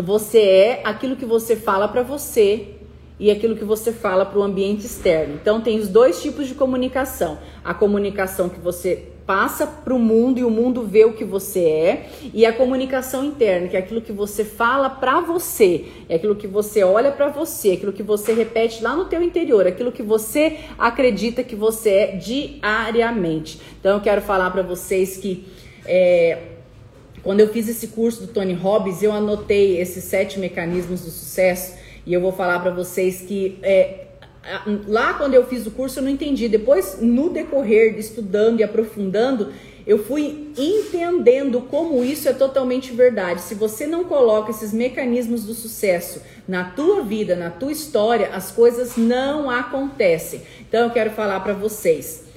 [0.00, 2.76] você é aquilo que você fala para você
[3.18, 5.34] e aquilo que você fala para o ambiente externo.
[5.34, 10.38] Então tem os dois tipos de comunicação: a comunicação que você passa para o mundo
[10.38, 14.00] e o mundo vê o que você é, e a comunicação interna, que é aquilo
[14.00, 18.02] que você fala para você, é aquilo que você olha para você, é aquilo que
[18.02, 23.60] você repete lá no teu interior, é aquilo que você acredita que você é diariamente.
[23.78, 25.46] Então eu quero falar para vocês que
[25.86, 26.51] é,
[27.22, 31.74] quando eu fiz esse curso do Tony Robbins, eu anotei esses sete mecanismos do sucesso
[32.04, 34.06] e eu vou falar para vocês que é,
[34.88, 36.48] lá quando eu fiz o curso eu não entendi.
[36.48, 39.52] Depois, no decorrer de estudando e aprofundando,
[39.86, 43.40] eu fui entendendo como isso é totalmente verdade.
[43.40, 48.50] Se você não coloca esses mecanismos do sucesso na tua vida, na tua história, as
[48.50, 50.42] coisas não acontecem.
[50.60, 52.31] Então eu quero falar para vocês.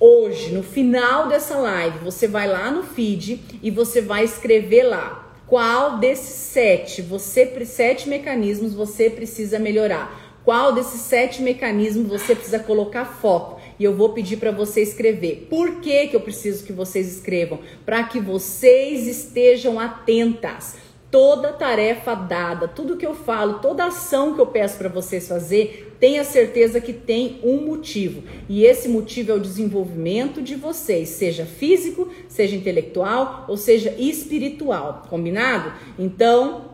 [0.00, 5.28] Hoje, no final dessa live, você vai lá no feed e você vai escrever lá
[5.48, 10.38] qual desses sete, você sete mecanismos você precisa melhorar?
[10.44, 13.58] Qual desses sete mecanismos você precisa colocar foco?
[13.78, 15.46] E eu vou pedir para você escrever.
[15.48, 17.60] Por que, que eu preciso que vocês escrevam?
[17.86, 20.76] Para que vocês estejam atentas
[21.10, 25.87] toda tarefa dada, tudo que eu falo, toda ação que eu peço para vocês fazer,
[26.00, 28.22] tenha certeza que tem um motivo.
[28.48, 35.04] E esse motivo é o desenvolvimento de vocês, seja físico, seja intelectual ou seja espiritual,
[35.08, 35.72] combinado?
[35.98, 36.66] Então,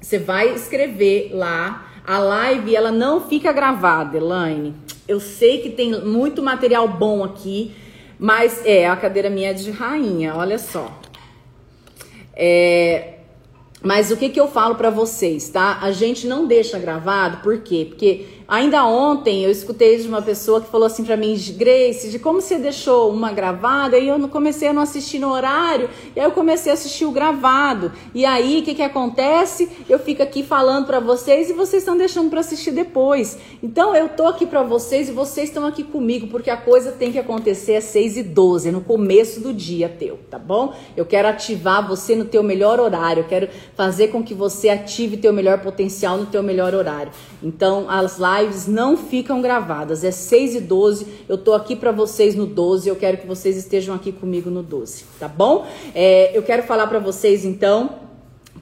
[0.00, 1.86] você vai escrever lá.
[2.06, 4.74] A live ela não fica gravada, Elaine.
[5.06, 7.72] Eu sei que tem muito material bom aqui,
[8.18, 11.00] mas é a cadeira minha é de rainha, olha só.
[12.34, 13.14] É,
[13.82, 15.78] mas o que, que eu falo para vocês, tá?
[15.80, 17.86] A gente não deixa gravado, por quê?
[17.88, 22.18] Porque Ainda ontem eu escutei de uma pessoa que falou assim para mim, Grace, de
[22.18, 26.24] como você deixou uma gravada e eu comecei a não assistir no horário, e aí
[26.24, 27.92] eu comecei a assistir o gravado.
[28.14, 29.68] E aí o que, que acontece?
[29.86, 33.36] Eu fico aqui falando para vocês e vocês estão deixando para assistir depois.
[33.62, 37.12] Então eu tô aqui para vocês e vocês estão aqui comigo, porque a coisa tem
[37.12, 40.72] que acontecer às 6 e 12 no começo do dia teu, tá bom?
[40.96, 45.18] Eu quero ativar você no teu melhor horário, eu quero fazer com que você ative
[45.18, 47.12] teu melhor potencial no teu melhor horário.
[47.42, 50.04] Então as lives lives não ficam gravadas.
[50.04, 51.06] É 6 e 12.
[51.28, 52.88] Eu tô aqui para vocês no 12.
[52.88, 55.66] Eu quero que vocês estejam aqui comigo no 12, tá bom?
[55.94, 58.08] É, eu quero falar para vocês então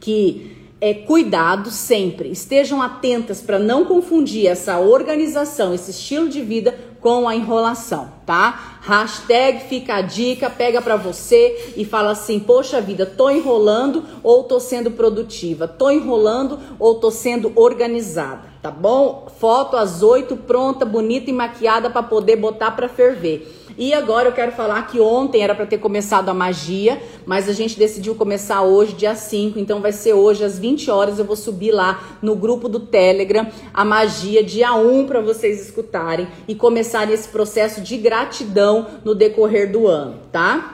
[0.00, 6.78] que é, cuidado sempre, estejam atentas para não confundir essa organização, esse estilo de vida
[7.00, 8.78] com a enrolação, tá?
[8.82, 14.44] Hashtag fica a dica, pega para você e fala assim: Poxa vida, tô enrolando ou
[14.44, 15.66] tô sendo produtiva?
[15.66, 18.55] Tô enrolando ou tô sendo organizada?
[18.66, 19.28] Tá bom?
[19.38, 23.46] Foto às 8 pronta, bonita e maquiada para poder botar para ferver.
[23.78, 27.52] E agora eu quero falar que ontem era para ter começado a magia, mas a
[27.52, 31.36] gente decidiu começar hoje, dia 5, então vai ser hoje às 20 horas eu vou
[31.36, 37.14] subir lá no grupo do Telegram a magia dia 1 para vocês escutarem e começarem
[37.14, 40.72] esse processo de gratidão no decorrer do ano, tá?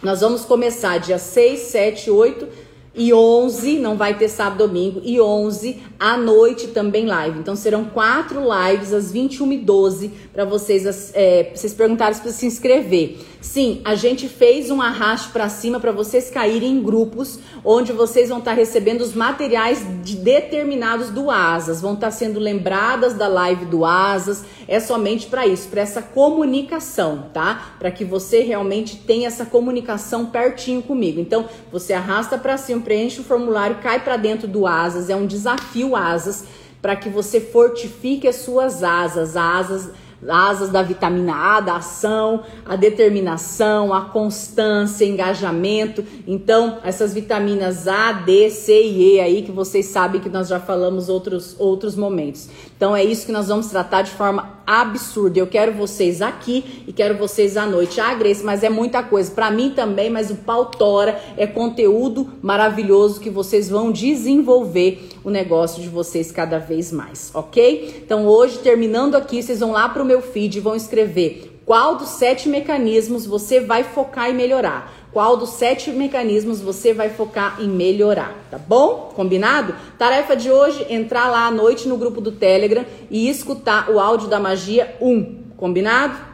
[0.00, 2.48] Nós vamos começar dia 6, 7, 8
[2.94, 7.38] e 11, não vai ter sábado domingo, e 11 à noite também live.
[7.38, 12.46] Então serão quatro lives às 21 e 12 para vocês, é, vocês perguntarem para se
[12.46, 13.18] inscrever.
[13.42, 18.28] Sim, a gente fez um arraste para cima para vocês caírem em grupos onde vocês
[18.28, 23.14] vão estar tá recebendo os materiais de determinados do Asas, vão estar tá sendo lembradas
[23.14, 24.44] da live do Asas.
[24.68, 27.74] É somente para isso, para essa comunicação, tá?
[27.80, 31.18] Para que você realmente tenha essa comunicação pertinho comigo.
[31.18, 35.26] Então, você arrasta para cima, preenche o formulário, cai para dentro do Asas, é um
[35.26, 36.44] desafio Asas
[36.80, 39.90] para que você fortifique as suas asas, asas
[40.28, 46.04] asas da vitamina A, da ação, a determinação, a constância, engajamento.
[46.26, 50.60] Então, essas vitaminas A, D, C e E aí que vocês sabem que nós já
[50.60, 52.48] falamos outros outros momentos.
[52.76, 55.38] Então é isso que nós vamos tratar de forma absurda.
[55.38, 58.00] Eu quero vocês aqui e quero vocês à noite.
[58.00, 59.30] Ah, Grace, mas é muita coisa.
[59.30, 65.30] Para mim também, mas o pau tora é conteúdo maravilhoso que vocês vão desenvolver o
[65.30, 68.02] negócio de vocês cada vez mais, ok?
[68.04, 71.96] Então hoje, terminando aqui, vocês vão lá para o meu feed e vão escrever qual
[71.96, 75.01] dos sete mecanismos você vai focar e melhorar.
[75.12, 79.12] Qual dos sete mecanismos você vai focar em melhorar, tá bom?
[79.14, 79.74] Combinado?
[79.98, 84.28] Tarefa de hoje: entrar lá à noite no grupo do Telegram e escutar o áudio
[84.28, 85.42] da magia 1.
[85.56, 86.31] Combinado?